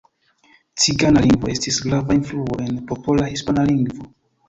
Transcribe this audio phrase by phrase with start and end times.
[0.85, 4.13] Cigana lingvo estis grava influo en popola hispana lingvo.